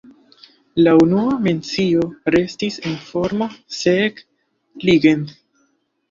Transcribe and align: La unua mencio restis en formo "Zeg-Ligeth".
La 0.85 0.93
unua 0.99 1.33
mencio 1.47 2.07
restis 2.35 2.77
en 2.91 2.95
formo 3.09 3.49
"Zeg-Ligeth". 3.81 5.35